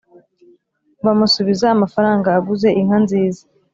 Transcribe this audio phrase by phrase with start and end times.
[1.05, 3.43] bamusubiza amafaranga aguze inka nziza